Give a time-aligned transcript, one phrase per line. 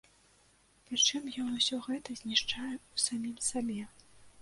[0.87, 3.81] Прычым ён усё гэта знішчае і ў самім сабе.